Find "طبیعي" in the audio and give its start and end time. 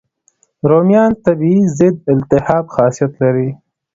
1.25-1.61